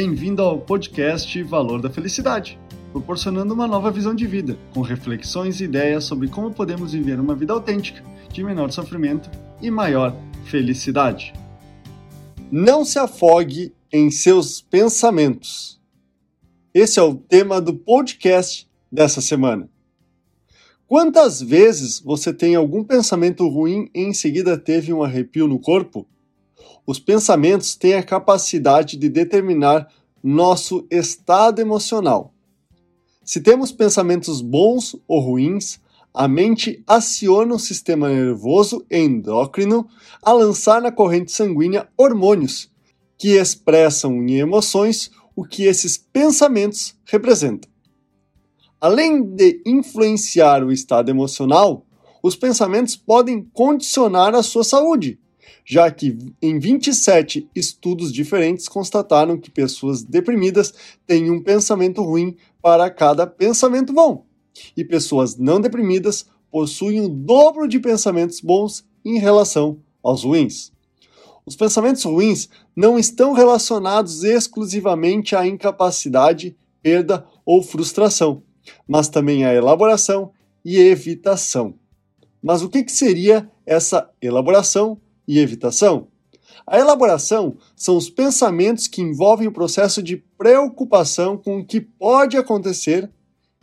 Bem-vindo 0.00 0.42
ao 0.42 0.60
podcast 0.60 1.42
Valor 1.42 1.82
da 1.82 1.90
Felicidade, 1.90 2.56
proporcionando 2.92 3.52
uma 3.52 3.66
nova 3.66 3.90
visão 3.90 4.14
de 4.14 4.28
vida, 4.28 4.56
com 4.72 4.80
reflexões 4.80 5.60
e 5.60 5.64
ideias 5.64 6.04
sobre 6.04 6.28
como 6.28 6.54
podemos 6.54 6.92
viver 6.92 7.18
uma 7.18 7.34
vida 7.34 7.52
autêntica, 7.52 8.00
de 8.32 8.44
menor 8.44 8.70
sofrimento 8.70 9.28
e 9.60 9.72
maior 9.72 10.14
felicidade. 10.44 11.32
Não 12.48 12.84
se 12.84 12.96
afogue 12.96 13.74
em 13.92 14.08
seus 14.08 14.60
pensamentos. 14.60 15.80
Esse 16.72 17.00
é 17.00 17.02
o 17.02 17.16
tema 17.16 17.60
do 17.60 17.74
podcast 17.74 18.70
dessa 18.92 19.20
semana. 19.20 19.68
Quantas 20.86 21.42
vezes 21.42 21.98
você 21.98 22.32
tem 22.32 22.54
algum 22.54 22.84
pensamento 22.84 23.48
ruim 23.48 23.90
e 23.92 24.02
em 24.02 24.14
seguida 24.14 24.56
teve 24.56 24.92
um 24.92 25.02
arrepio 25.02 25.48
no 25.48 25.58
corpo? 25.58 26.06
Os 26.88 26.98
pensamentos 26.98 27.76
têm 27.76 27.92
a 27.96 28.02
capacidade 28.02 28.96
de 28.96 29.10
determinar 29.10 29.92
nosso 30.24 30.86
estado 30.90 31.60
emocional. 31.60 32.32
Se 33.22 33.42
temos 33.42 33.70
pensamentos 33.70 34.40
bons 34.40 34.96
ou 35.06 35.20
ruins, 35.20 35.78
a 36.14 36.26
mente 36.26 36.82
aciona 36.86 37.54
o 37.54 37.58
sistema 37.58 38.08
nervoso 38.08 38.86
endócrino 38.90 39.86
a 40.22 40.32
lançar 40.32 40.80
na 40.80 40.90
corrente 40.90 41.30
sanguínea 41.30 41.86
hormônios 41.94 42.70
que 43.18 43.36
expressam 43.36 44.26
em 44.26 44.38
emoções 44.38 45.10
o 45.36 45.44
que 45.44 45.64
esses 45.64 45.98
pensamentos 45.98 46.96
representam. 47.04 47.70
Além 48.80 49.22
de 49.22 49.60
influenciar 49.66 50.64
o 50.64 50.72
estado 50.72 51.10
emocional, 51.10 51.84
os 52.22 52.34
pensamentos 52.34 52.96
podem 52.96 53.42
condicionar 53.52 54.34
a 54.34 54.42
sua 54.42 54.64
saúde, 54.64 55.20
já 55.64 55.90
que 55.90 56.18
em 56.40 56.58
27 56.58 57.48
estudos 57.54 58.12
diferentes 58.12 58.68
constataram 58.68 59.38
que 59.38 59.50
pessoas 59.50 60.02
deprimidas 60.02 60.72
têm 61.06 61.30
um 61.30 61.42
pensamento 61.42 62.02
ruim 62.02 62.36
para 62.62 62.90
cada 62.90 63.26
pensamento 63.26 63.92
bom, 63.92 64.24
e 64.76 64.84
pessoas 64.84 65.36
não 65.36 65.60
deprimidas 65.60 66.26
possuem 66.50 67.00
o 67.00 67.08
dobro 67.08 67.68
de 67.68 67.78
pensamentos 67.78 68.40
bons 68.40 68.84
em 69.04 69.18
relação 69.18 69.78
aos 70.02 70.24
ruins. 70.24 70.72
Os 71.44 71.56
pensamentos 71.56 72.04
ruins 72.04 72.48
não 72.76 72.98
estão 72.98 73.32
relacionados 73.32 74.22
exclusivamente 74.22 75.34
à 75.34 75.46
incapacidade, 75.46 76.56
perda 76.82 77.26
ou 77.44 77.62
frustração, 77.62 78.42
mas 78.86 79.08
também 79.08 79.44
à 79.44 79.54
elaboração 79.54 80.30
e 80.64 80.78
evitação. 80.78 81.74
Mas 82.42 82.62
o 82.62 82.68
que, 82.68 82.84
que 82.84 82.92
seria 82.92 83.50
essa 83.64 84.10
elaboração 84.20 85.00
e 85.28 85.38
evitação? 85.38 86.08
A 86.66 86.78
elaboração 86.78 87.56
são 87.76 87.96
os 87.96 88.10
pensamentos 88.10 88.88
que 88.88 89.00
envolvem 89.00 89.46
o 89.46 89.52
processo 89.52 90.02
de 90.02 90.16
preocupação 90.16 91.36
com 91.36 91.58
o 91.58 91.64
que 91.64 91.80
pode 91.80 92.36
acontecer 92.36 93.10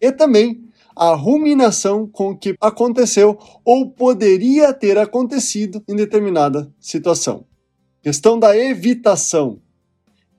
e 0.00 0.12
também 0.12 0.64
a 0.94 1.14
ruminação 1.14 2.06
com 2.06 2.30
o 2.30 2.36
que 2.36 2.54
aconteceu 2.60 3.38
ou 3.64 3.90
poderia 3.90 4.72
ter 4.72 4.96
acontecido 4.96 5.82
em 5.86 5.94
determinada 5.94 6.72
situação. 6.80 7.44
Questão 8.02 8.38
da 8.38 8.56
evitação 8.56 9.60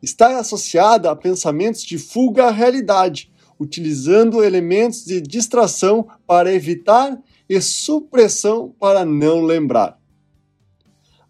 está 0.02 0.40
associada 0.40 1.12
a 1.12 1.16
pensamentos 1.16 1.84
de 1.84 1.98
fuga 1.98 2.46
à 2.46 2.52
realidade, 2.52 3.32
utilizando 3.60 4.44
elementos 4.44 5.06
de 5.06 5.22
distração 5.22 6.08
para 6.26 6.54
evitar 6.54 7.20
e 7.50 7.62
supressão 7.62 8.74
para 8.80 9.06
não 9.06 9.42
lembrar. 9.42 9.97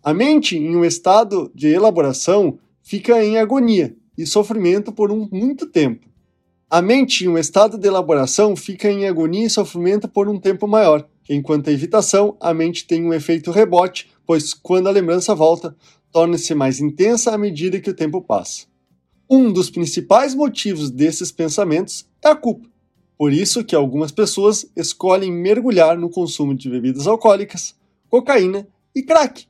A 0.07 0.13
mente, 0.13 0.55
em 0.55 0.73
um 0.73 0.85
estado 0.85 1.51
de 1.53 1.67
elaboração, 1.67 2.57
fica 2.81 3.21
em 3.21 3.37
agonia 3.37 3.93
e 4.17 4.25
sofrimento 4.25 4.89
por 4.89 5.11
um 5.11 5.27
muito 5.29 5.65
tempo. 5.65 6.07
A 6.69 6.81
mente, 6.81 7.25
em 7.25 7.27
um 7.27 7.37
estado 7.37 7.77
de 7.77 7.89
elaboração, 7.89 8.55
fica 8.55 8.89
em 8.89 9.05
agonia 9.05 9.45
e 9.45 9.49
sofrimento 9.49 10.07
por 10.07 10.29
um 10.29 10.39
tempo 10.39 10.65
maior, 10.65 11.05
enquanto 11.29 11.67
a 11.67 11.73
evitação, 11.73 12.37
a 12.39 12.53
mente 12.53 12.87
tem 12.87 13.03
um 13.03 13.13
efeito 13.13 13.51
rebote, 13.51 14.09
pois 14.25 14.53
quando 14.53 14.87
a 14.87 14.91
lembrança 14.91 15.35
volta, 15.35 15.75
torna-se 16.09 16.55
mais 16.55 16.79
intensa 16.79 17.33
à 17.33 17.37
medida 17.37 17.81
que 17.81 17.89
o 17.89 17.93
tempo 17.93 18.21
passa. 18.21 18.65
Um 19.29 19.51
dos 19.51 19.69
principais 19.69 20.33
motivos 20.33 20.89
desses 20.89 21.33
pensamentos 21.33 22.07
é 22.23 22.29
a 22.29 22.35
culpa. 22.35 22.69
Por 23.17 23.33
isso 23.33 23.61
que 23.61 23.75
algumas 23.75 24.13
pessoas 24.13 24.71
escolhem 24.73 25.33
mergulhar 25.33 25.97
no 25.97 26.09
consumo 26.09 26.55
de 26.55 26.69
bebidas 26.69 27.07
alcoólicas, 27.07 27.75
cocaína 28.09 28.65
e 28.95 29.03
crack, 29.03 29.45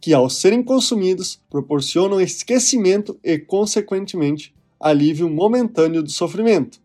que, 0.00 0.14
ao 0.14 0.30
serem 0.30 0.62
consumidos, 0.62 1.40
proporcionam 1.50 2.20
esquecimento 2.20 3.18
e, 3.22 3.38
consequentemente, 3.38 4.54
alívio 4.78 5.28
momentâneo 5.28 6.02
do 6.02 6.10
sofrimento. 6.10 6.80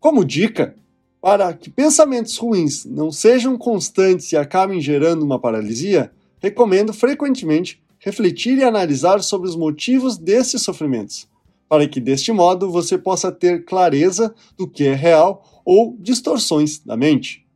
Como 0.00 0.24
dica, 0.24 0.74
para 1.20 1.52
que 1.54 1.70
pensamentos 1.70 2.36
ruins 2.36 2.84
não 2.84 3.10
sejam 3.10 3.56
constantes 3.56 4.32
e 4.32 4.36
acabem 4.36 4.80
gerando 4.80 5.22
uma 5.22 5.38
paralisia, 5.38 6.12
recomendo 6.38 6.92
frequentemente 6.92 7.82
refletir 7.98 8.58
e 8.58 8.64
analisar 8.64 9.22
sobre 9.22 9.48
os 9.48 9.56
motivos 9.56 10.18
desses 10.18 10.60
sofrimentos, 10.60 11.26
para 11.66 11.88
que 11.88 11.98
deste 11.98 12.30
modo 12.32 12.70
você 12.70 12.98
possa 12.98 13.32
ter 13.32 13.64
clareza 13.64 14.34
do 14.54 14.68
que 14.68 14.84
é 14.84 14.94
real 14.94 15.62
ou 15.64 15.96
distorções 15.98 16.78
da 16.80 16.98
mente. 16.98 17.46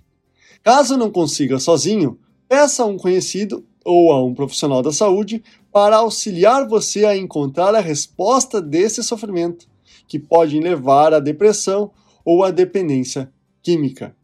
Caso 0.63 0.97
não 0.97 1.11
consiga 1.11 1.59
sozinho, 1.59 2.19
peça 2.49 2.83
a 2.83 2.87
um 2.87 2.97
conhecido 2.97 3.63
ou 3.89 4.13
a 4.13 4.23
um 4.23 4.35
profissional 4.35 4.83
da 4.83 4.93
saúde 4.93 5.43
para 5.73 5.97
auxiliar 5.97 6.69
você 6.69 7.07
a 7.07 7.17
encontrar 7.17 7.75
a 7.75 7.81
resposta 7.81 8.61
desse 8.61 9.03
sofrimento, 9.03 9.67
que 10.07 10.19
pode 10.19 10.61
levar 10.61 11.15
à 11.15 11.19
depressão 11.19 11.91
ou 12.23 12.45
à 12.45 12.51
dependência 12.51 13.33
química. 13.63 14.15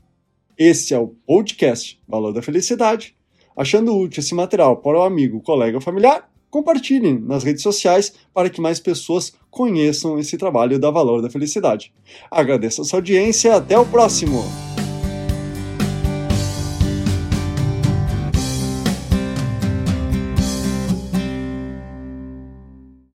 Esse 0.58 0.92
é 0.92 0.98
o 0.98 1.14
podcast 1.26 1.98
Valor 2.06 2.34
da 2.34 2.42
Felicidade. 2.42 3.16
Achando 3.56 3.96
útil 3.96 4.20
esse 4.20 4.34
material 4.34 4.76
para 4.76 4.98
o 4.98 5.02
amigo, 5.02 5.40
colega 5.40 5.78
ou 5.78 5.80
familiar, 5.80 6.28
compartilhem 6.50 7.18
nas 7.18 7.42
redes 7.42 7.62
sociais 7.62 8.12
para 8.34 8.50
que 8.50 8.60
mais 8.60 8.78
pessoas 8.78 9.32
conheçam 9.50 10.18
esse 10.18 10.36
trabalho 10.36 10.78
da 10.78 10.90
Valor 10.90 11.22
da 11.22 11.30
Felicidade. 11.30 11.90
Agradeço 12.30 12.82
a 12.82 12.84
sua 12.84 12.98
audiência 12.98 13.48
e 13.48 13.52
até 13.52 13.78
o 13.78 13.86
próximo! 13.86 14.63